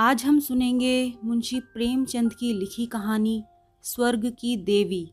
[0.00, 3.44] आज हम सुनेंगे मुंशी प्रेमचंद की लिखी कहानी,
[3.82, 5.12] स्वर्ग की देवी।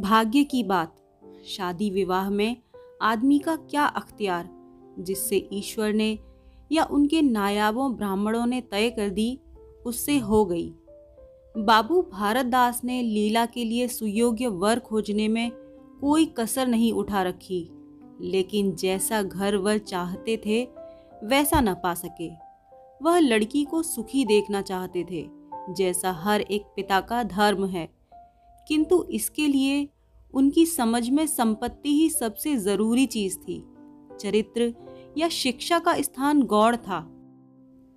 [0.00, 0.96] भाग्य की बात,
[1.46, 2.56] शादी विवाह में
[3.02, 4.48] आदमी का क्या अख्तियार,
[4.98, 6.18] जिससे ईश्वर ने
[6.72, 9.40] या उनके नायाबों ब्राह्मणों ने तय कर दी,
[9.86, 10.70] उससे हो गई।
[11.58, 15.50] बाबू भारत दास ने लीला के लिए सुयोग्य वर खोजने में
[16.00, 17.70] कोई कसर नहीं उठा रखी,
[18.20, 20.68] लेकिन जैसा घर वर चाहते थे,
[21.24, 22.45] वैसा न पा सके।
[23.02, 25.28] वह लड़की को सुखी देखना चाहते थे,
[25.70, 27.88] जैसा हर एक पिता का धर्म है।
[28.68, 29.88] किंतु इसके लिए
[30.34, 33.62] उनकी समझ में संपत्ति ही सबसे ज़रूरी चीज़ थी।
[34.20, 34.74] चरित्र
[35.18, 37.00] या शिक्षा का स्थान गौड़ था।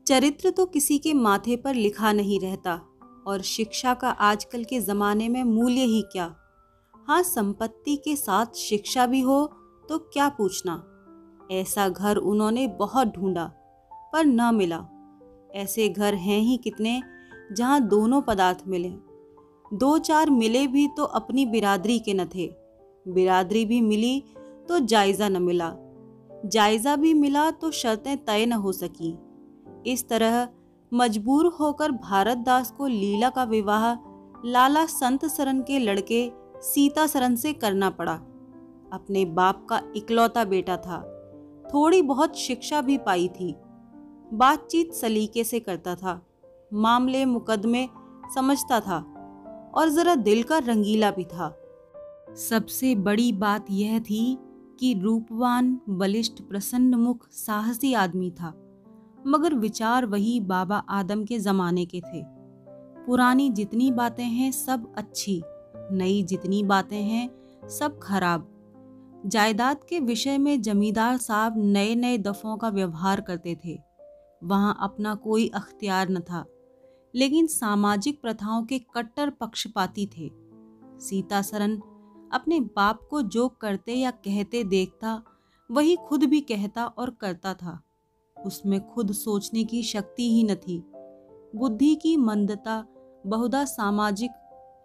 [0.08, 2.82] चरित्र तो किसी के माथे पर लिखा नहीं रहता,
[3.28, 6.36] और शिक्षा का आजकल के जमाने में मूल्य ही क्या?
[7.08, 9.46] हाँ संपत्ति के साथ शिक्षा भी हो
[9.90, 10.84] तो क्या पूछना?
[11.52, 13.54] ऐसा घर उन्होंने बहुत ढूंढा।
[14.14, 14.86] पर न मिला।
[15.56, 17.02] ऐसे घर हैं ही कितने
[17.54, 18.90] जहाँ दोनों पदार्थ मिले।
[19.74, 22.48] दो चार मिले भी तो अपनी बिरादरी के न थे।
[23.06, 24.20] बिरादरी भी मिली
[24.70, 25.72] तो जायज़ा न मिला।
[26.46, 29.18] जायज़ा भी मिला तो शर्तें तय न हो सकी।
[29.86, 30.48] इस तरह
[30.92, 33.92] मजबूर होकर भारत दास को लीला का विवाह
[34.46, 36.30] लाला संत सरन के लड़के
[36.64, 38.14] सीता सरन से करना पड़ा।
[38.94, 41.02] अपने बाप का इकलौता बेटा था।
[41.74, 43.56] थोड़ी बहुत शिक्षा भी पाई थी।
[44.32, 46.22] बातचीत सलीके से करता था।
[46.74, 47.88] मामले मुकदमे
[48.36, 49.00] समझता था
[49.76, 51.56] और जरा दिल का रंगीला भी था।
[52.40, 54.38] सबसे बड़ी बात यह थी
[54.80, 58.54] कि रूपवान बलिष्ठ प्रसन्न मुख साहसी आदमी था,
[59.28, 62.24] मगर विचार वही बाबा आदम के जमाने के थे।
[63.06, 65.42] पुरानी जितनी बातें हैं सब अच्छी,
[65.92, 67.30] नई जितनी बातें हैं
[67.70, 68.48] सब खराब।
[69.26, 73.89] जायदाद के विषय में जमींदार साहब नए नए दफों का व्यवहार करते थे।
[74.42, 76.46] वहाँ अपना कोई अख्तियार न था,
[77.14, 80.32] लेकिन सामाजिक प्रथाओं के कट्टर पक्षपाती थे।
[81.00, 81.76] सीता सरन
[82.32, 85.22] अपने बाप को जो करते या कहते देखता,
[85.70, 87.80] वही खुद भी कहता और करता था।
[88.38, 90.84] उसमें खुद सोचने की शक्ति ही न थी।
[91.56, 92.84] बुद्धि की मंदता
[93.28, 94.32] बहुधा सामाजिक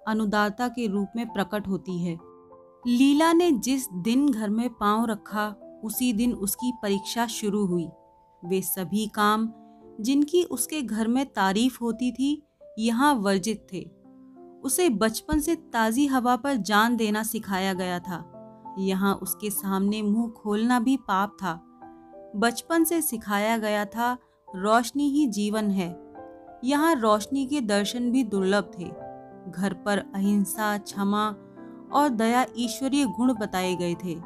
[0.08, 2.18] अनुदारता के रूप में प्रकट होती है।
[2.86, 5.48] लीला ने जिस दिन घर में पाँव रखा,
[5.84, 7.88] उसी दिन उसकी परीक्षा शुरू हुई।
[8.44, 9.52] वे सभी काम
[10.00, 12.42] जिनकी उसके घर में तारीफ़ होती थी
[12.78, 13.90] यहाँ वर्जित थे।
[14.64, 18.30] उसे बचपन से ताज़ी हवा पर जान देना सिखाया गया था।
[18.78, 21.52] यहाँ उसके सामने मुँह खोलना भी पाप था।
[22.36, 24.18] बचपन से सिखाया गया था,
[24.56, 26.14] रोशनी ही जीवन है।
[26.64, 28.84] यहाँ रोशनी के दर्शन भी दुर्लभ थे।
[29.50, 31.28] घर पर अहिंसा, क्षमा
[31.92, 34.20] और दया ईश्वरीय गुण बताए गए थे।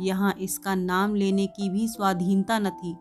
[0.00, 2.96] यहाँ इसका नाम लेने की भी स्वाधीनता न थी।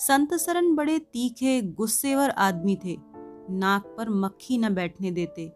[0.00, 2.98] संत सरन बड़े तीखे, गुस्सेवर आदमी थे।
[3.50, 5.52] नाक पर मक्खी न बैठने देते।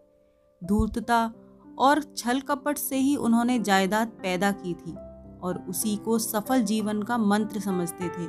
[0.65, 1.33] धूर्तता
[1.79, 4.93] और छल कपट से ही उन्होंने जायदाद पैदा की थी
[5.39, 8.27] और उसी को सफल जीवन का मंत्र समझते थे।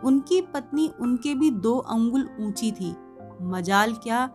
[0.00, 2.96] उनकी पत्नी उनके भी दो अंगुल ऊँची थी।
[3.42, 4.26] मजाल क्या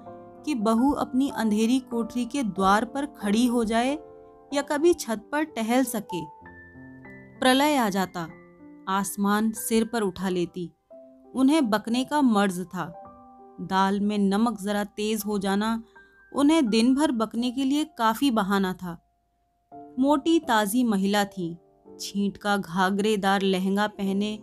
[0.46, 4.00] कि बहू अपनी अंधेरी कोठरी के द्वार पर खड़ी हो जाए
[4.54, 6.26] या कभी छत पर टहल सके।
[7.40, 8.28] प्रलय आ जाता।
[8.90, 10.72] आसमान सिर पर उठा लेती।
[11.36, 12.98] उन्हें बकने का मर्ज था।
[13.62, 15.84] दाल में नमक जरा तेज हो जाना
[16.36, 19.02] उन्हें दिन भर बकने के लिए काफ़ी बहाना था।
[20.00, 21.58] मोटी ताजी महिला थी।
[22.00, 24.40] छींट का घाघरेदार लहंगा पहने,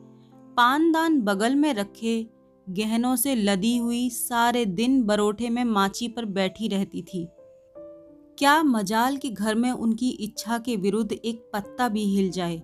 [0.56, 2.30] पानदान बगल में रखे,
[2.68, 7.28] गहनों से लदी हुई सारे दिन बरोठे में माची पर बैठी रहती थी।
[8.38, 12.62] क्या मजाल के घर में उनकी इच्छा के विरुद्ध एक पत्ता भी हिल जाए?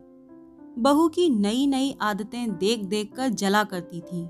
[0.79, 4.25] बहू की नई नई आदतें देख देख कर जला करती थी।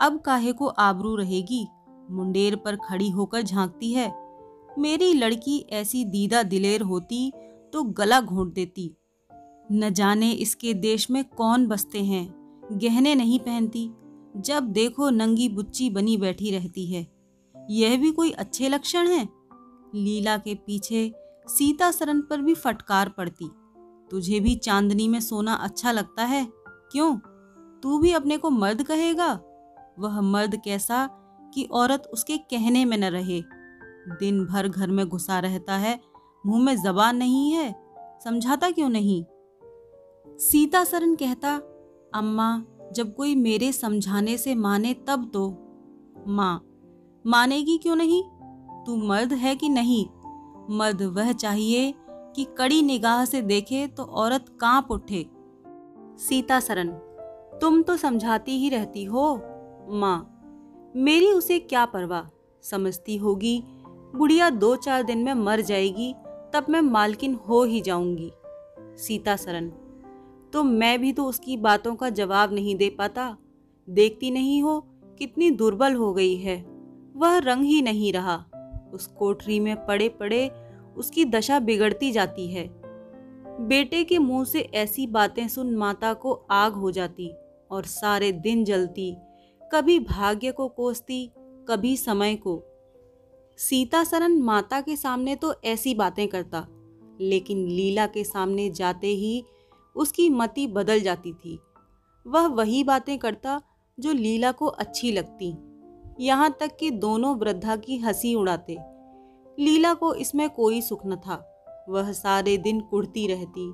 [0.00, 1.66] अब काहे को आबरू रहेगी?
[2.10, 4.12] मुंडेर पर खड़ी होकर झांकती है।
[4.78, 7.32] मेरी लड़की ऐसी दीदा दिलेर होती
[7.72, 8.96] तो गला घोंट देती।
[9.72, 12.28] न जाने इसके देश में कौन बसते हैं।
[12.72, 13.90] गहने नहीं पहनती।
[14.36, 17.06] जब देखो नंगी बुच्ची बनी बैठी रहती है।
[17.70, 19.28] यह भी कोई अच्छे लक्षण हैं?
[19.94, 21.12] लीला के पीछे
[21.46, 23.50] सीता सरन पर भी फटकार पड़ती।
[24.10, 26.52] तुझे भी चांदनी में सोना अच्छा लगता है?
[26.68, 27.16] क्यों?
[27.82, 29.40] तू भी अपने को मर्द कहेगा।
[29.98, 31.06] वह मर्द कैसा
[31.54, 33.42] कि औरत उसके कहने में न रहे।
[34.08, 36.00] दिन भर घर में घुसा रहता है,
[36.46, 37.74] मुँह में जबान नहीं है।
[38.24, 39.24] समझाता क्यों नहीं?
[40.38, 41.56] सीता सरन कहता,
[42.14, 45.66] अम्मा, जब कोई मेरे समझाने से माने तब तो।
[46.28, 46.66] माँ,
[47.26, 48.22] मानेगी क्यों नहीं?
[48.86, 50.06] तू मर्द है कि नहीं?
[50.70, 51.94] मर्द वह चाहिए
[52.36, 55.26] कि कड़ी निगाह से देखे तो औरत काँप उठे।
[56.18, 56.88] सीता सरन
[57.60, 59.36] तुम तो समझाती ही रहती हो,
[59.88, 60.36] माँ।
[60.96, 62.22] मेरी उसे क्या परवाह?
[62.62, 63.62] समझती होगी,
[64.16, 66.14] बुढ़िया दो चार दिन में मर जाएगी,
[66.52, 68.32] तब मैं मालकिन हो ही जाऊँगी।
[68.78, 69.68] सीता सरन
[70.52, 73.36] तो मैं भी तो उसकी बातों का जवाब नहीं दे पाता।
[73.90, 74.80] देखती नहीं हो
[75.18, 76.56] कितनी दुर्बल हो गई है।
[77.16, 78.44] वह रंग ही नहीं रहा।
[78.94, 80.50] उस कोठरी में पड़े पड़े
[80.96, 82.68] उसकी दशा बिगड़ती जाती है।
[83.60, 87.30] बेटे के मुँह से ऐसी बातें सुन माता को आग हो जाती
[87.70, 89.16] और सारे दिन जलती।
[89.72, 91.30] कभी भाग्य को कोसती,
[91.68, 92.62] कभी समय को।
[93.58, 96.66] सीता सरन माता के सामने तो ऐसी बातें करता,
[97.20, 99.44] लेकिन लीला के सामने जाते ही
[99.96, 101.58] उसकी मति बदल जाती थी।
[102.26, 103.60] वह वही बातें करता
[103.98, 105.54] जो लीला को अच्छी लगती।
[106.20, 108.78] यहाँ तक कि दोनों वृद्धा की हँसी उड़ाते।
[109.60, 111.46] लीला को इसमें कोई सुख न था।
[111.88, 113.70] वह सारे दिन कुड़ती रहती।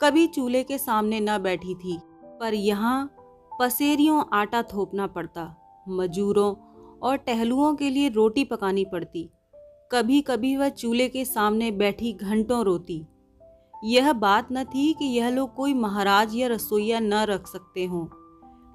[0.00, 1.98] कभी चूल्हे के सामने न बैठी थी,
[2.40, 3.10] पर यहाँ
[3.52, 5.54] पसेरियों आटा थोपना पड़ता,
[5.88, 6.54] मजूरों
[7.02, 9.28] और टहलुओं के लिए रोटी पकानी पड़ती।
[9.92, 13.04] कभी कभी वह चूल्हे के सामने बैठी घंटों रोती।
[13.74, 18.04] यह बात न थी कि यह लोग कोई महाराज या रसोईया न रख सकते हों,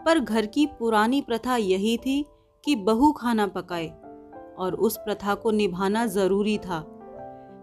[0.05, 2.23] पर घर की पुरानी प्रथा यही थी
[2.63, 3.87] कि बहू खाना पकाए।
[4.57, 6.85] और उस प्रथा को निभाना ज़रूरी था।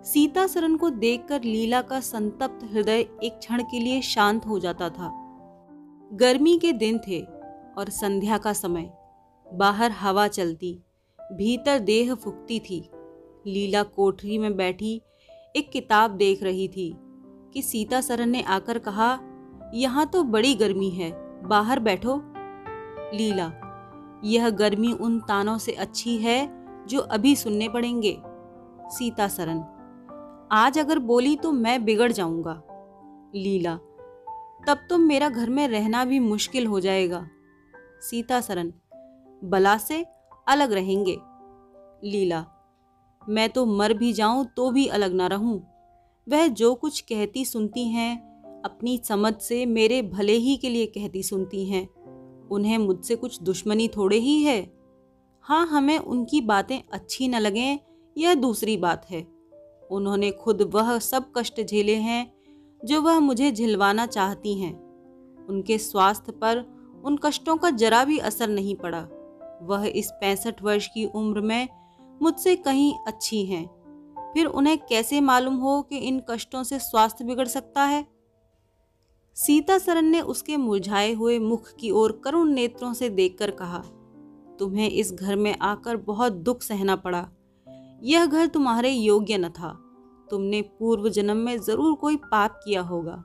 [0.05, 4.89] सीता सरन को देखकर लीला का संतप्त हृदय एक क्षण के लिए शांत हो जाता
[4.89, 5.11] था।
[6.13, 7.21] गर्मी के दिन थे
[7.79, 8.91] और संध्या का समय।
[9.47, 10.73] बाहर हवा चलती,
[11.19, 12.81] भीतर देह फुकती थी।
[13.47, 15.01] लीला कोठरी में बैठी
[15.57, 16.93] एक किताब देख रही थी
[17.55, 19.19] कि सीता सरन ने आकर कहा,
[19.75, 21.11] यहाँ तो बड़ी गर्मी है,
[21.49, 22.21] बाहर बैठो।
[23.17, 23.53] लीला,
[24.25, 26.60] यह गर्मी उन तानों से अच्छी है
[26.91, 28.17] जो अभी सुनने पड़ेंगे।
[28.89, 29.59] सीता सरन
[30.53, 32.63] आज अगर बोली तो मैं बिगड़ जाऊँगा।
[33.35, 33.77] लीला।
[34.67, 37.27] तब तो मेरा घर में रहना भी मुश्किल हो जाएगा।
[38.01, 38.73] सीता सरन
[39.45, 40.05] बला से
[40.49, 41.19] अलग रहेंगे।
[42.05, 42.45] लीला।
[43.29, 45.59] मैं तो मर भी जाऊँ तो भी अलग ना रहूँ।
[46.29, 48.19] वह जो कुछ कहती सुनती हैं,
[48.63, 51.89] अपनी समझ से मेरे भले ही के लिए कहती सुनती हैं।
[52.49, 54.80] उन्हें मुझसे कुछ दुश्मनी थोड़े ही है।
[55.41, 57.79] हाँ हमें उनकी बातें अच्छी न लगें,
[58.19, 59.29] यह दूसरी बात है।
[59.91, 62.33] उन्होंने खुद वह सब कष्ट झेले हैं,
[62.85, 64.75] जो वह मुझे झिलवाना चाहती हैं।
[65.49, 66.59] उनके स्वास्थ्य पर
[67.05, 69.09] उन कष्टों का जरा भी असर नहीं पड़ा।
[69.63, 71.69] वह इस पैंसठ वर्ष की उम्र में
[72.23, 73.81] मुझसे कहीं अच्छी हैं।
[74.35, 78.07] फिर उन्हें कैसे मालूम हो कि इन कष्टों से स्वास्थ्य बिगड़ सकता है?
[79.35, 83.85] सीता सरन ने उसके मुरझाए हुए मुख की ओर करुण नेत्रों से देखकर कहा
[84.61, 87.29] तुम्हें इस घर में आकर बहुत दुख सहना पड़ा।
[88.03, 89.73] यह घर तुम्हारे योग्य न था।
[90.29, 93.23] तुमने पूर्व जन्म में ज़रूर कोई पाप किया होगा।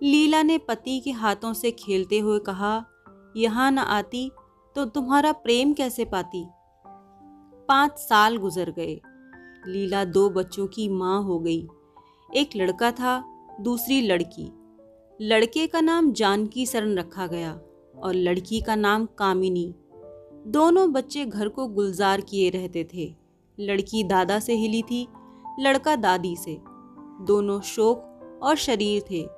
[0.00, 2.84] लीला ने पति के हाथों से खेलते हुए कहा,
[3.36, 4.30] यहाँ न आती
[4.76, 6.44] तो तुम्हारा प्रेम कैसे पाती?
[7.68, 9.00] पाँच साल गुजर गए।
[9.66, 11.66] लीला दो बच्चों की माँ हो गई।
[12.30, 13.22] एक लड़का था,
[13.60, 14.50] दूसरी लड़की।
[15.20, 17.52] लड़के का नाम जानकी सरन रखा गया
[17.96, 19.74] और लड़की का नाम कामिनी।
[20.46, 23.14] दोनों बच्चे घर को गुलजार किए रहते थे।
[23.60, 25.08] लड़की दादा से हिली थी,
[25.60, 26.58] लड़का दादी से।
[27.20, 28.06] दोनों शोक
[28.42, 29.28] और शरीर थे।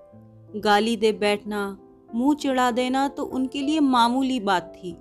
[0.60, 1.78] गाली दे बैठना,
[2.14, 4.96] मुँह चिढ़ा देना तो उनके लिए मामूली बात थी।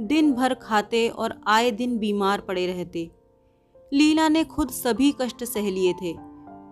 [0.00, 3.10] दिन भर खाते और आए दिन बीमार पड़े रहते।
[3.92, 6.14] लीला ने खुद सभी कष्ट सह लिए थे,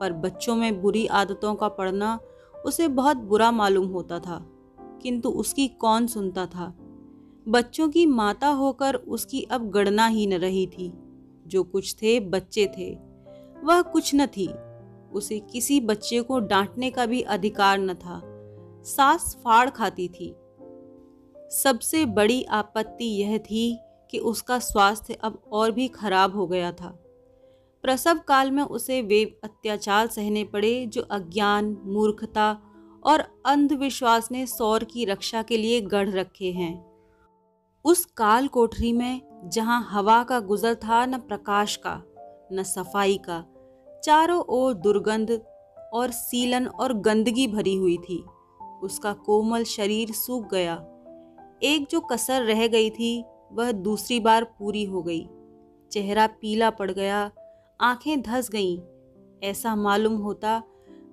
[0.01, 2.21] पर बच्चों में बुरी आदतों का पड़ना
[2.67, 4.51] उसे बहुत बुरा मालूम होता था।
[5.03, 6.75] किंतु उसकी कौन सुनता था?
[7.49, 10.93] बच्चों की माता होकर उसकी अब गणना ही न रही थी।
[11.47, 12.95] जो कुछ थे, बच्चे थे।
[13.65, 14.49] वह कुछ न थी।
[15.13, 18.23] उसे किसी बच्चे को डांटने का भी अधिकार न था।
[18.85, 20.35] सास फाड़ खाती थी।
[21.51, 23.79] सबसे बड़ी आपत्ति यह थी
[24.11, 27.05] कि उसका स्वास्थ्य अब और भी खराब हो गया था।
[27.83, 32.59] प्रसव काल में उसे वे अत्याचार सहने पड़े जो अज्ञान, मूर्खता
[33.05, 36.88] और अंधविश्वास ने सौर की रक्षा के लिए गढ़ रखे हैं।
[37.85, 42.03] उस काल कोठरी में जहाँ हवा का गुजर था न प्रकाश का,
[42.53, 43.45] न सफ़ाई का,
[44.05, 45.43] चारों ओर दुर्गंध
[45.93, 48.25] और सीलन और गंदगी भरी हुई थी।
[48.83, 50.75] उसका कोमल शरीर सूख गया।
[51.63, 55.29] एक जो कसर रह गई थी, वह दूसरी बार पूरी हो गई।
[55.93, 57.31] चेहरा पीला पड़ गया,
[57.81, 58.79] आँखें धस गईं।
[59.43, 60.63] ऐसा मालूम होता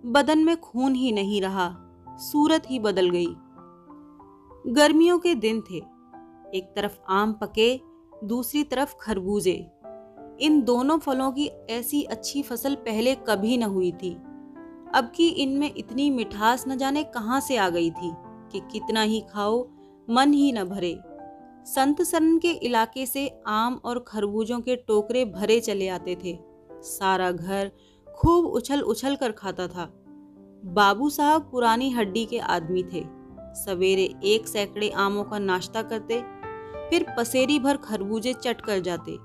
[0.06, 1.76] बदन में खून ही नहीं रहा,
[2.10, 3.36] सूरत ही बदल गई।
[4.68, 5.95] गर्मियों के दिन थे।
[6.54, 7.82] एक तरफ़ आम पके,
[8.24, 9.72] दूसरी तरफ़ खरबूजे।
[10.42, 14.14] इन दोनों फलों की ऐसी अच्छी फ़सल पहले कभी न हुई थी।
[14.96, 18.12] अब की इनमें इतनी मिठास न जाने कहाँ से आ गई थी
[18.52, 19.68] कि कितना ही खाओ,
[20.10, 21.00] मन ही न भरे।
[21.66, 26.40] संत सरन के इलाके से आम और खरबूजों के टोकरे भरे चले आते थे।
[26.72, 27.72] सारा घर
[28.16, 30.02] खूब उछल उछल कर खाता था।
[30.66, 33.06] बाबू साहब पुरानी हड्डी के आदमी थे।
[33.40, 36.24] सवेरे एक सैकड़े आमों का नाश्ता करते
[36.90, 39.18] फिर पसेरी भर खरबूजे चट कर जाते।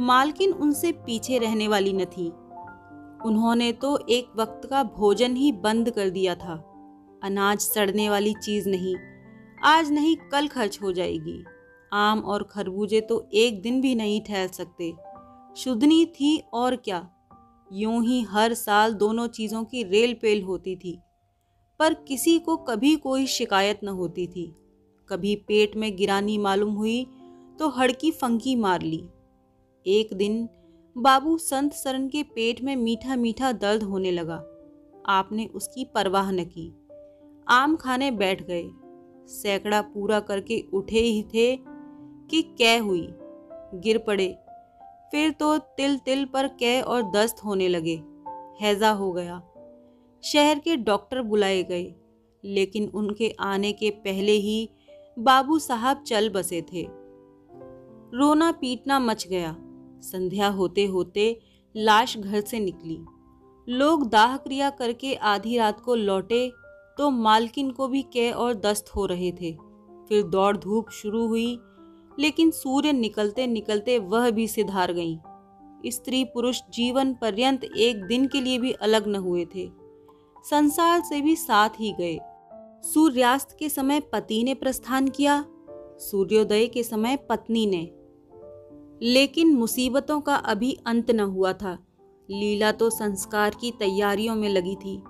[0.00, 2.28] मालकिन उनसे पीछे रहने वाली न थी।
[3.26, 6.54] उन्होंने तो एक वक्त का भोजन ही बंद कर दिया था।
[7.22, 8.96] अनाज सड़ने वाली चीज़ नहीं,
[9.64, 11.42] आज नहीं कल खर्च हो जाएगी।
[11.92, 14.92] आम और खरबूजे तो एक दिन भी नहीं ठहर सकते।
[15.56, 17.08] शुद्धनी थी और क्या?
[17.72, 20.98] यूँ ही हर साल दोनों चीज़ों की रेल पेल होती थी।
[21.80, 24.44] पर किसी को कभी कोई शिकायत न होती थी।
[25.10, 27.04] कभी पेट में गिरानी मालूम हुई
[27.58, 29.02] तो हड़की फंकी मार ली।
[29.86, 30.48] एक दिन
[30.96, 34.36] बाबू संत सरन के पेट में मीठा मीठा दर्द होने लगा।
[35.08, 36.72] आपने उसकी परवाह न की।
[37.48, 38.64] आम खाने बैठ गए।
[39.28, 41.56] सैकड़ा पूरा करके उठे ही थे
[42.30, 43.06] कि कै हुई।
[43.74, 44.28] गिर पड़े।
[45.10, 48.02] फिर तो तिल तिल पर कै और दस्त होने लगे।
[48.60, 49.42] हैजा हो गया।
[50.24, 51.94] शहर के डॉक्टर बुलाए गए,
[52.44, 54.68] लेकिन उनके आने के पहले ही
[55.18, 56.86] बाबू साहब चल बसे थे।
[58.14, 59.56] रोना पीटना मच गया।
[60.02, 61.40] संध्या होते होते
[61.76, 62.98] लाश घर से निकली।
[63.68, 66.52] लोग दाह क्रिया करके आधी रात को लौटे
[66.98, 69.52] तो मालकिन को भी कै और दस्त हो रहे थे।
[70.08, 71.58] फिर दौड़ धूप शुरू हुई,
[72.18, 75.18] लेकिन सूर्य निकलते निकलते वह भी सिधार गई।
[75.86, 79.70] स्त्री पुरुष जीवन पर्यंत एक दिन के लिए भी अलग न हुए थे।
[80.44, 82.18] संसार से भी साथ ही गए।
[82.82, 85.44] सूर्यास्त के समय पति ने प्रस्थान किया,
[85.98, 87.90] सूर्योदय के समय पत्नी ने।
[89.02, 91.78] लेकिन मुसीबतों का अभी अंत न हुआ था।
[92.30, 95.02] लीला तो संस्कार की तैयारियों में लगी थी।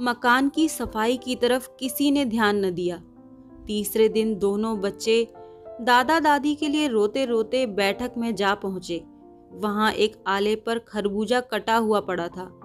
[0.00, 3.02] मकान की सफ़ाई की तरफ़ किसी ने ध्यान न दिया।
[3.66, 5.32] तीसरे दिन दोनों बच्चे
[5.80, 9.04] दादा दादी के लिए रोते रोते बैठक में जा पहुँचे।
[9.52, 12.60] वहाँ एक आले पर खरबूजा कटा हुआ पड़ा था।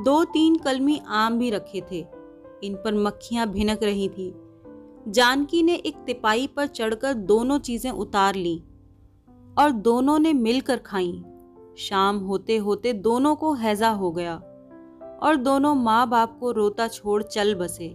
[0.00, 2.23] दो तीन कलमी आम भी रखे थे।
[2.64, 4.32] इन पर मक्खियाँ भिनक रही थी।
[5.08, 8.56] जानकी ने एक तिपाई पर चढ़कर दोनों चीज़ें उतार ली
[9.58, 11.22] और दोनों ने मिलकर खाई।
[11.78, 14.34] शाम होते होते दोनों को हैजा हो गया
[15.22, 17.88] और दोनों माँ बाप को रोता छोड़ चल बसे।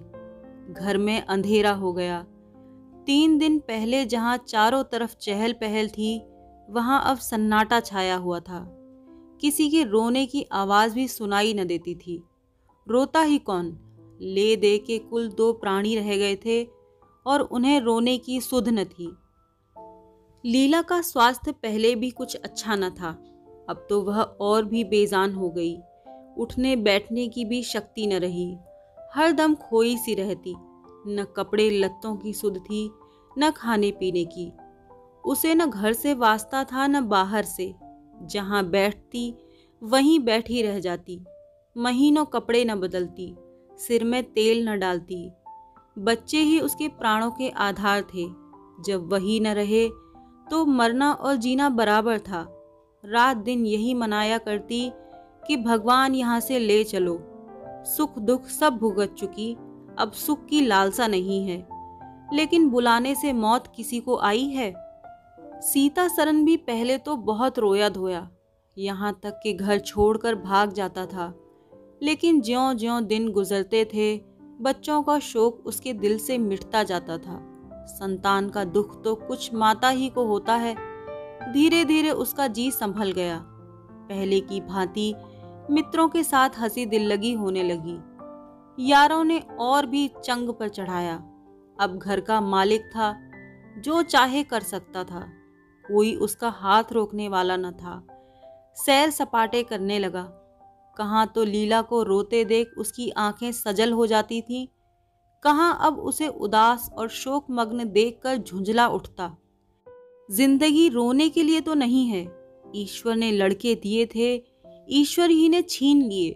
[0.71, 2.25] घर में अंधेरा हो गया।
[3.05, 6.21] तीन दिन पहले जहाँ चारों तरफ़ चहल पहल थी,
[6.69, 8.65] वहाँ अब सन्नाटा छाया हुआ था।
[9.41, 12.23] किसी के रोने की आवाज़ भी सुनाई न देती थी।
[12.87, 13.77] रोता ही कौन?
[14.19, 16.63] ले दे के कुल दो प्राणी रह गए थे
[17.25, 19.11] और उन्हें रोने की सुध न थी।
[20.43, 23.09] लीला का स्वास्थ्य पहले भी कुछ अच्छा न था,
[23.69, 25.75] अब तो वह और भी बेजान हो गई।
[26.37, 28.57] उठने बैठने की भी शक्ति न रही,
[29.13, 30.55] हर दम खोई सी रहती,
[31.07, 32.89] न कपड़े लत्तों की सुध थी,
[33.39, 34.51] न खाने पीने की।
[35.25, 37.73] उसे न घर से वास्ता था, न बाहर से,
[38.23, 39.33] जहाँ बैठती
[39.81, 41.21] वहीं बैठी रह जाती,
[41.75, 43.33] महीनों कपड़े न बदलती।
[43.79, 45.31] सिर में तेल न डालती।
[45.99, 48.27] बच्चे ही उसके प्राणों के आधार थे।
[48.83, 49.89] जब वही न रहे
[50.51, 52.55] तो मरना और जीना बराबर था।
[53.05, 54.91] रात दिन यही मनाया करती
[55.47, 57.19] कि भगवान यहाँ से ले चलो।
[57.85, 59.53] सुख दुख सब भुगत चुकी,
[59.99, 61.67] अब सुख की लालसा नहीं है।
[62.33, 64.73] लेकिन बुलाने से मौत किसी को आई है?
[65.61, 68.29] सीता सरन भी पहले तो बहुत रोया धोया।
[68.77, 71.33] यहाँ तक कि घर छोड़कर भाग जाता था।
[72.03, 74.17] लेकिन ज्यो ज्यो दिन गुजरते थे,
[74.61, 79.89] बच्चों का शोक उसके दिल से मिटता जाता था। संतान का दुख तो कुछ माता
[79.89, 80.75] ही को होता है।
[81.53, 83.45] धीरे धीरे उसका जी संभल गया।
[84.09, 85.15] पहले की भांति
[85.71, 87.99] मित्रों के साथ हँसी दिल लगी होने लगी।
[88.89, 91.15] यारों ने और भी चंग पर चढ़ाया।
[91.79, 93.15] अब घर का मालिक था,
[93.77, 95.29] जो चाहे कर सकता था।
[95.91, 98.07] कोई उसका हाथ रोकने वाला न था।
[98.75, 100.38] सैर सपाटे करने लगा।
[100.99, 104.67] कहाँ तो लीला को रोते देख उसकी आँखें सजल हो जाती थीं।
[105.43, 109.37] कहाँ अब उसे उदास और शोक मग्न देखकर झुंझला उठता।
[110.31, 112.27] ज़िंदगी रोने के लिए तो नहीं है।
[112.75, 114.43] ईश्वर ने लड़के दिए थे।
[114.89, 116.35] ईश्वर ही ने छीन लिए।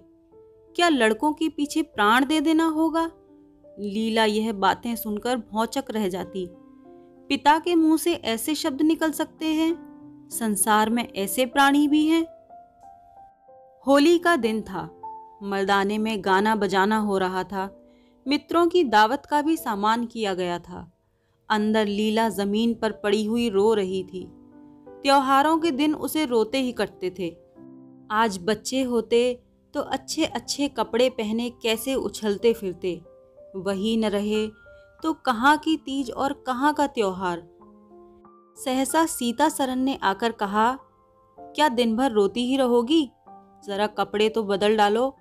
[0.76, 3.12] क्या लड़कों के पीछे प्राण दे देना होगा?
[3.80, 6.48] लीला यह बातें सुनकर भौचक रह जाती।
[7.30, 9.76] पिता के मुँह से ऐसे शब्द निकल सकते हैं?
[10.32, 12.26] संसार में ऐसे प्राणी भी हैं।
[13.88, 14.82] होली का दिन था।
[15.44, 17.70] मर्दाने में गाना बजाना हो रहा था।
[18.28, 20.92] मित्रों की दावत का भी सामान किया गया था।
[21.50, 24.26] अंदर लीला ज़मीन पर पड़ी हुई रो रही थी।
[25.04, 27.36] त्योहारों के दिन उसे रोते ही कटते थे।
[28.12, 33.02] आज बच्चे होते तो अच्छे अच्छे कपड़े पहने कैसे उछलते फिरते।
[33.56, 34.48] वही न रहे
[35.04, 37.44] तो कहाँ की तीज और कहाँ का त्योहार।
[38.58, 40.78] सहसा सीता सरन ने आकर कहा,
[41.38, 43.10] क्या दिन भर रोती ही रहोगी?
[43.68, 45.16] जरा कपड़े तो बदल डालो।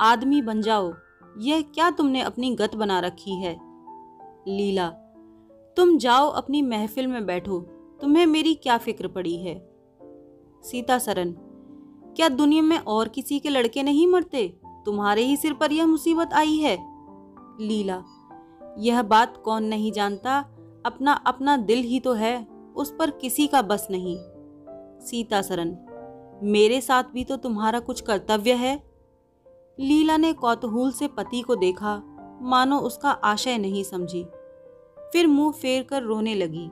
[0.00, 0.92] आदमी बन जाओ।
[1.38, 3.54] यह क्या तुमने अपनी गत बना रखी है?
[4.48, 4.88] लीला,
[5.76, 7.60] तुम जाओ अपनी महफिल में बैठो।
[8.00, 9.54] तुम्हें मेरी क्या फ़िक्र पड़ी है?
[10.64, 11.34] सीता सरन,
[12.16, 14.48] क्या दुनिया में और किसी के लड़के नहीं मरते?
[14.86, 16.76] तुम्हारे ही सिर पर यह मुसीबत आई है।
[17.60, 18.02] लीला,
[18.78, 20.38] यह बात कौन नहीं जानता?
[20.86, 22.46] अपना अपना दिल ही तो है,
[22.76, 24.16] उस पर किसी का बस नहीं।
[25.00, 25.76] सीता सरन
[26.42, 28.74] मेरे साथ भी तो तुम्हारा कुछ कर्तव्य है।
[29.78, 31.96] लीला ने कौतूहल से पति को देखा,
[32.42, 34.24] मानो उसका आशय नहीं समझी।
[35.12, 36.70] फिर मुँह फेर कर रोने लगी।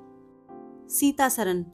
[0.91, 1.65] सीता सरन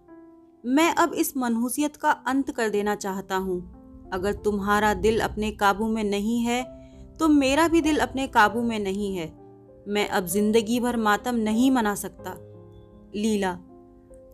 [0.65, 5.88] मैं अब इस मनहूसियत का अंत कर देना चाहता हूँ। अगर तुम्हारा दिल अपने काबू
[5.88, 6.62] में नहीं है
[7.19, 9.26] तो मेरा भी दिल अपने काबू में नहीं है।
[9.88, 12.35] मैं अब ज़िंदगी भर मातम नहीं मना सकता।
[13.15, 13.53] लीला,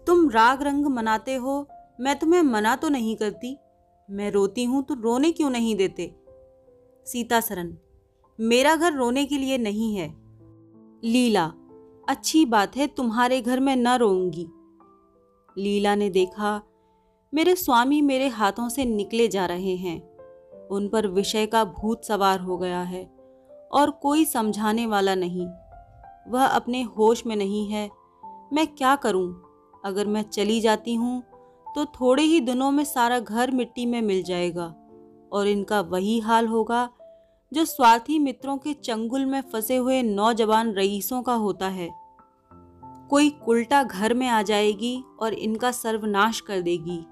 [0.07, 1.67] तुम राग रंग मनाते हो
[2.03, 3.57] मैं तुम्हें मना तो नहीं करती।
[4.09, 6.15] मैं रोती हूँ तो रोने क्यों नहीं देते?
[7.07, 7.77] सीता सरन
[8.39, 10.09] मेरा घर रोने के लिए नहीं है।
[11.05, 11.45] लीला,
[12.09, 14.47] अच्छी बात है, तुम्हारे घर में न रोऊँगी।
[15.57, 16.61] लीला ने देखा,
[17.33, 19.99] मेरे स्वामी मेरे हाथों से निकले जा रहे हैं।
[20.69, 23.05] उन पर विषय का भूत सवार हो गया है,
[23.73, 25.47] और कोई समझाने वाला नहीं।
[26.29, 27.91] वह अपने होश में नहीं है,
[28.53, 29.43] मैं क्या करूँ?
[29.85, 31.23] अगर मैं चली जाती हूँ
[31.77, 34.65] तो थोड़े ही दिनों में सारा घर मिट्टी में मिल जाएगा
[35.33, 36.89] और इनका वही हाल होगा,
[37.53, 41.89] जो स्वार्थी मित्रों के चंगुल में फंसे हुए नौजवान रईसों का होता है।
[43.11, 47.05] कोई उल्टा घर में आ जाएगी और इनका सर्वनाश कर देगी।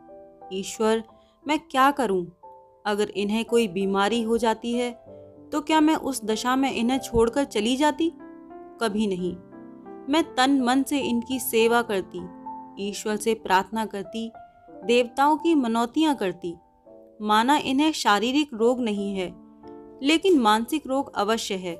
[0.52, 1.02] ईश्वर,
[1.44, 2.24] मैं क्या करूँ?
[2.86, 4.90] अगर इन्हें कोई बीमारी हो जाती है
[5.52, 8.10] तो क्या मैं उस दशा में इन्हें छोड़कर चली जाती?
[8.80, 9.32] कभी नहीं।
[10.08, 12.20] मैं तन मन से इनकी सेवा करती,
[12.80, 14.30] ईश्वर से प्रार्थना करती
[14.84, 16.56] देवताओं की मनौतियाँ करती।
[17.22, 19.34] माना इन्हें शारीरिक रोग नहीं है,
[20.02, 21.78] लेकिन मानसिक रोग अवश्य है।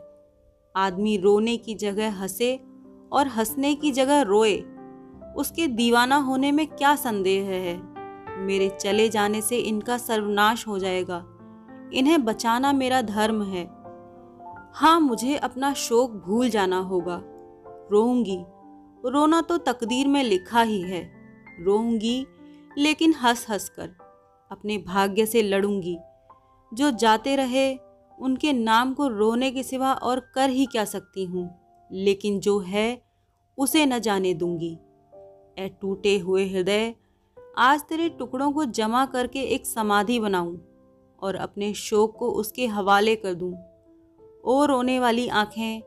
[0.76, 2.60] आदमी रोने की जगह हंसे
[3.12, 4.56] और हंसने की जगह रोए,
[5.36, 7.90] उसके दीवाना होने में क्या संदेह है?
[8.38, 11.24] मेरे चले जाने से इनका सर्वनाश हो जाएगा।
[11.92, 13.64] इन्हें बचाना मेरा धर्म है।
[14.74, 17.22] हाँ मुझे अपना शोक भूल जाना होगा।
[17.92, 18.44] रोऊँगी।
[19.10, 21.12] रोना तो तकदीर में लिखा ही है।
[21.60, 22.26] रोऊँगी
[22.78, 23.90] लेकिन हंस हंस कर
[24.52, 25.98] अपने भाग्य से लड़ूँगी।
[26.74, 27.78] जो जाते रहे,
[28.18, 31.60] उनके नाम को रोने के सिवा और कर ही क्या सकती हूँ।
[31.92, 33.02] लेकिन जो है,
[33.58, 34.78] उसे न जाने दूँगी।
[35.58, 36.94] ए टूटे हुए हृदय,
[37.58, 40.60] आज तेरे टुकड़ों को जमा करके एक समाधि बनाऊँ
[41.22, 43.54] और अपने शोक को उसके हवाले कर दूँ।
[44.44, 45.82] ओ रोने वाली आँखें,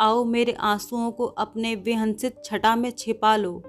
[0.00, 3.62] आओ मेरे आंसुओं को अपने विहंसित छटा में छिपा लो।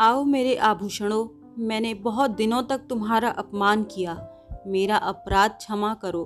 [0.00, 4.28] आओ मेरे आभूषणों मैंने बहुत दिनों तक तुम्हारा अपमान किया।
[4.66, 6.24] मेरा अपराध क्षमा करो।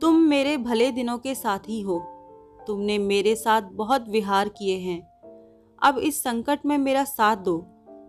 [0.00, 1.98] तुम मेरे भले दिनों के साथी हो।
[2.66, 5.10] तुमने मेरे साथ बहुत विहार किए हैं।
[5.82, 7.58] अब इस संकट में मेरा साथ दो,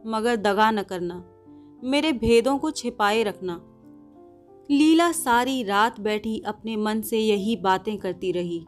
[0.08, 1.26] मगर दगा न करना।
[1.84, 3.62] मेरे भेदों को छिपाए रखना।
[4.72, 8.66] लीला सारी रात बैठी अपने मन से यही बातें करती रही।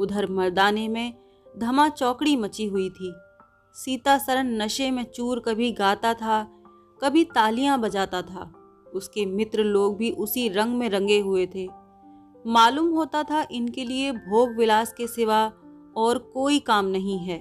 [0.00, 1.14] उधर मर्दाने में
[1.58, 3.14] धमा चौकड़ी मची हुई थी।
[3.74, 6.53] सीता सरन नशे में चूर कभी गाता था
[7.04, 8.52] कभी तालियाँ बजाता था।
[8.94, 11.68] उसके मित्र लोग भी उसी रंग में रंगे हुए थे।
[12.46, 15.52] मालूम होता था इनके लिए भोग विलास के सिवा
[15.96, 17.40] और कोई काम नहीं है।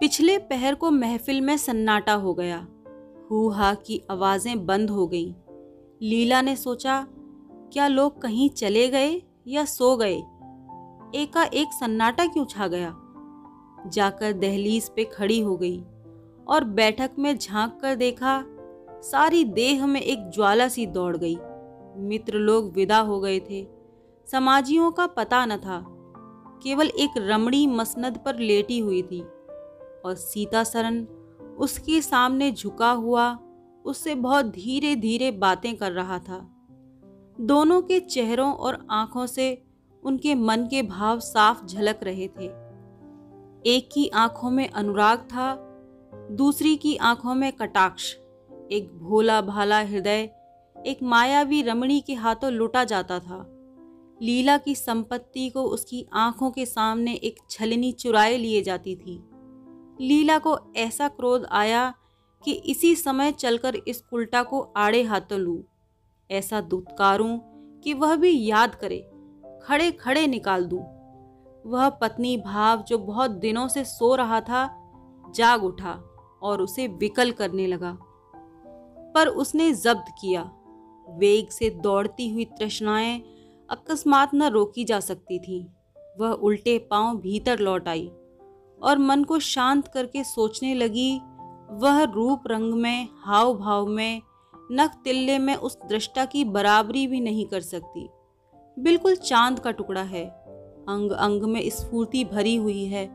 [0.00, 2.66] पिछले पहर को महफिल में सन्नाटा हो गया।
[3.30, 5.34] हु हा की आवाज़ें बंद हो गईं।
[6.02, 7.06] लीला ने सोचा,
[7.72, 10.16] क्या लोग कहीं चले गए या सो गए?
[11.14, 12.96] एका एक सन्नाटा क्यों छा गया?
[13.86, 15.84] जाकर दहलीज पे खड़ी हो गई।
[16.50, 18.44] और बैठक में झाँक कर देखा,
[18.90, 21.36] सारी देह में एक ज्वाला सी दौड़ गई।
[21.96, 23.68] मित्र लोग विदा हो गए थे।
[24.26, 25.86] समाजियों का पता न था।
[26.62, 29.20] केवल एक रमणी मसनद पर लेटी हुई थी
[30.04, 31.04] और सीता सरन
[31.58, 33.38] उसके सामने झुका हुआ,
[33.84, 36.50] उससे बहुत धीरे धीरे बातें कर रहा था।
[37.40, 39.62] दोनों के चेहरों और आँखों से
[40.04, 42.46] उनके मन के भाव साफ़ झलक रहे थे।
[43.66, 45.69] एक की आँखों में अनुराग था
[46.30, 48.14] दूसरी की आँखों में कटाक्ष,
[48.72, 50.30] एक भोला भाला हृदय,
[50.86, 53.46] एक मायावी रमणी के हाथों लुटा जाता था।
[54.22, 59.24] लीला की संपत्ति को उसकी आँखों के सामने एक छलनी चुराए लिए जाती थी।
[60.00, 61.94] लीला को ऐसा क्रोध आया
[62.44, 65.62] कि इसी समय चलकर इस उल्टा को आड़े हाथों लूँ।
[66.30, 67.38] ऐसा दुत्कारूं
[67.80, 69.10] कि वह भी याद करे
[69.62, 70.82] खड़े खड़े निकाल दूँ।
[71.66, 74.76] वह पत्नी भाव जो बहुत दिनों से सो रहा था,
[75.34, 76.09] जाग उठा।
[76.42, 77.98] और उसे विकल करने लगा।
[79.14, 80.50] पर उसने जब्त किया।
[81.08, 83.22] वेग से दौड़ती हुई तृष्णाएँ
[83.70, 85.66] अकस्मात न रोकी जा सकती थी।
[86.20, 88.10] वह उल्टे पाँव भीतर लौट आई
[88.82, 91.20] और मन को शांत करके सोचने लगी,
[91.70, 94.22] वह रूप रंग में हाव भाव में
[94.72, 98.08] नख तिल्ले में उस दृष्टा की बराबरी भी नहीं कर सकती।
[98.78, 100.26] बिल्कुल चाँद का टुकड़ा है।
[100.88, 103.10] अंग अंग में स्फूर्ति भरी हुई है।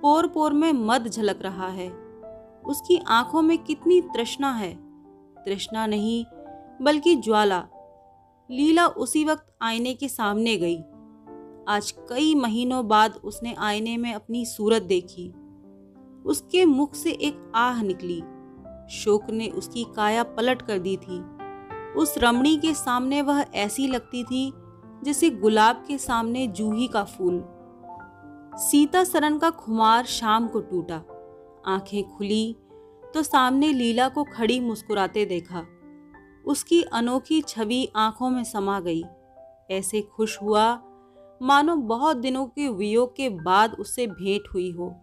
[0.00, 2.03] पोर पोर में मद झलक रहा है।
[2.66, 4.74] उसकी आँखों में कितनी तृष्णा है।
[5.44, 6.24] तृष्णा नहीं,
[6.82, 7.64] बल्कि ज्वाला।
[8.50, 10.80] लीला उसी वक्त आईने के सामने गई।
[11.68, 15.32] आज कई महीनों बाद उसने आईने में अपनी सूरत देखी।
[16.26, 18.22] उसके मुख से एक आह निकली।
[18.90, 21.24] शोक ने उसकी काया पलट कर दी थी।
[21.92, 24.52] उस रमणी के सामने वह ऐसी लगती थी,
[25.04, 27.44] जैसे गुलाब के सामने जूही का फूल।
[28.56, 31.02] सीता सरन का खुमार शाम को टूटा।
[31.66, 32.56] आँखें खुली
[33.14, 35.66] तो सामने लीला को खड़ी मुस्कुराते देखा।
[36.46, 39.02] उसकी अनोखी छवि आँखों में समा गई।
[39.70, 40.82] ऐसे खुश हुआ,
[41.42, 44.94] मानो बहुत दिनों के वियोग के बाद उससे भेंट हुई हो।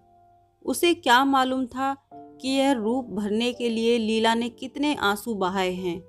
[0.66, 5.72] उसे क्या मालूम था कि यह रूप भरने के लिए लीला ने कितने आँसू बहाए
[5.72, 6.02] हैं।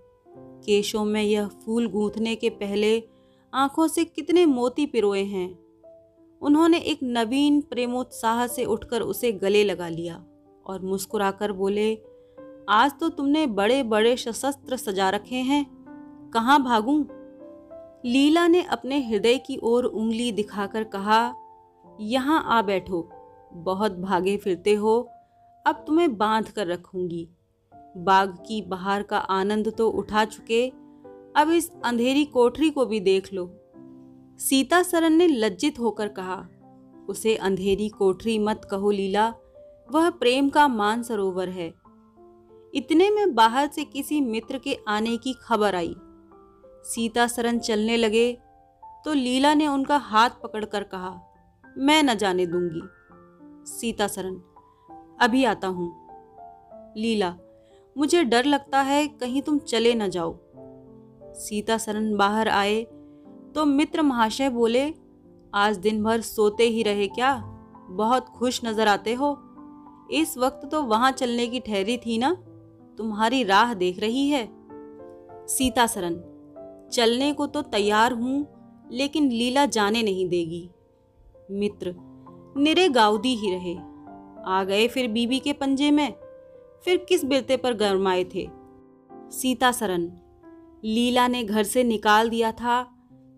[0.64, 3.02] केशों में यह फूल गूंथने के पहले
[3.54, 5.58] आँखों से कितने मोती पिरोए हैं।
[6.42, 10.24] उन्होंने एक नवीन प्रेमोत्साह से उठकर उसे गले लगा लिया।
[10.66, 11.98] और मुस्कुराकर बोले,
[12.68, 15.66] आज तो तुमने बड़े बड़े सशस्त्र सजा रखे हैं।
[16.34, 17.04] कहाँ भागूं?
[18.04, 21.34] लीला ने अपने हृदय की ओर उंगली दिखाकर कहा,
[22.00, 23.08] यहाँ आ बैठो।
[23.52, 25.08] बहुत भागे फिरते हो।
[25.66, 27.28] अब तुम्हें बाँध कर रखूँगी।
[27.96, 30.68] बाग की बहार का आनंद तो उठा चुके।
[31.36, 33.54] अब इस अंधेरी कोठरी को भी देख लो।
[34.38, 36.48] सीता सरन ने लज्जित होकर कहा,
[37.08, 39.34] उसे अंधेरी कोठरी मत कहो लीला।
[39.92, 41.72] वह प्रेम का मान सरोवर है।
[42.74, 45.94] इतने में बाहर से किसी मित्र के आने की खबर आई।
[46.84, 48.32] सीता सरन चलने लगे
[49.04, 51.10] तो लीला ने उनका हाथ पकड़कर कहा,
[51.64, 52.82] मैं न जाने दूँगी।
[53.70, 54.40] सीता सरन
[55.20, 55.90] अभी आता हूँ।
[56.96, 57.34] लीला,
[57.96, 60.34] मुझे डर लगता है कहीं तुम चले न जाओ।
[61.36, 62.82] सीता सरन बाहर आए
[63.54, 64.92] तो मित्र महाशय बोले,
[65.52, 67.36] आज दिन भर सोते ही रहे क्या?
[67.90, 69.34] बहुत खुश नज़र आते हो।
[70.12, 72.32] इस वक्त तो वहाँ चलने की ठहरी थी ना?
[72.98, 74.48] तुम्हारी राह देख रही है?
[75.46, 76.28] सीता सरन
[76.92, 78.46] चलने को तो तैयार हूँ,
[78.92, 80.70] लेकिन लीला जाने नहीं देगी।
[81.50, 81.94] मित्र,
[82.56, 83.76] निरे गाउदी ही रहे।
[84.46, 86.12] आ गए फिर बीबी के पंजे में?
[86.84, 88.48] फिर किस बिरते पर गरमाए थे?
[89.12, 90.12] सीता सरन
[90.84, 92.82] लीला ने घर से निकाल दिया था,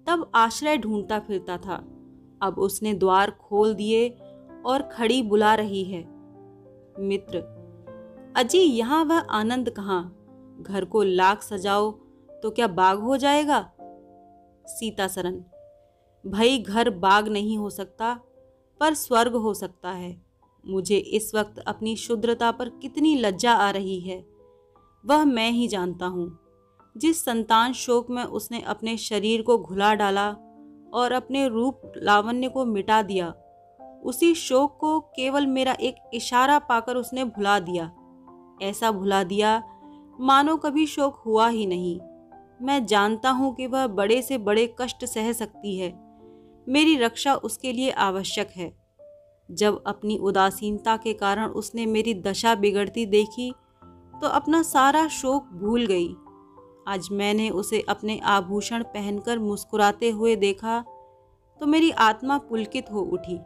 [0.07, 1.75] तब आश्रय ढूंढता फिरता था।
[2.43, 4.09] अब उसने द्वार खोल दिए
[4.67, 6.14] और खड़ी बुला रही है।
[6.99, 7.39] मित्र।
[8.37, 10.21] अजी, यहाँ वह आनंद कहाँ?
[10.61, 11.91] घर को लाख सजाओ
[12.43, 13.73] तो क्या बाग हो जाएगा?
[14.67, 15.45] सीता सरन
[16.27, 18.21] भाई, घर बाग नहीं हो सकता,
[18.81, 20.23] पर स्वर्ग हो सकता है।
[20.67, 24.27] मुझे इस वक्त अपनी शुद्रता पर कितनी लज्जा आ रही है।
[25.07, 26.39] वह मैं ही जानता हूँ।
[26.97, 30.31] जिस संतान शोक में उसने अपने शरीर को घुला डाला
[30.95, 33.35] और अपने रूप लावण्य को मिटा दिया
[34.05, 37.91] उसी शोक को केवल मेरा एक इशारा पाकर उसने भुला दिया।
[38.63, 39.63] ऐसा भुला दिया,
[40.21, 41.99] मानो कभी शोक हुआ ही नहीं।
[42.63, 45.93] मैं जानता हूँ कि वह बड़े से बड़े कष्ट सह सकती है।
[46.67, 48.73] मेरी रक्षा उसके लिए आवश्यक है।
[49.49, 53.51] जब अपनी उदासीनता के कारण उसने मेरी दशा बिगड़ती देखी
[54.15, 56.15] तो अपना सारा शोक भूल गई।
[56.89, 60.81] आज मैंने उसे अपने आभूषण पहनकर मुस्कुराते हुए देखा
[61.61, 63.39] तो मेरी आत्मा पुलकित हो उठी।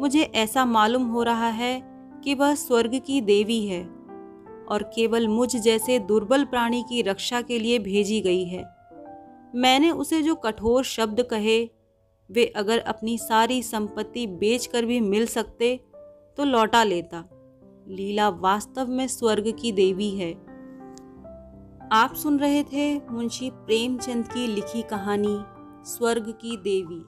[0.00, 1.80] मुझे ऐसा मालूम हो रहा है
[2.24, 3.84] कि वह स्वर्ग की देवी है
[4.68, 8.64] और केवल मुझ जैसे दुर्बल प्राणी की रक्षा के लिए भेजी गई है।
[9.54, 11.70] मैंने उसे जो कठोर शब्द कहे,
[12.30, 15.76] वे अगर अपनी सारी संपत्ति बेचकर भी मिल सकते
[16.36, 17.24] तो लौटा लेता।
[17.88, 20.32] लीला वास्तव में स्वर्ग की देवी है।
[21.92, 25.38] आप सुन रहे थे मुंशी प्रेमचंद की लिखी कहानी,
[25.84, 27.02] स्वर्ग की देवी।